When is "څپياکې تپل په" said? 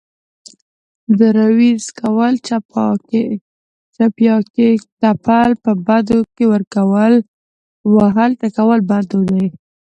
3.97-5.71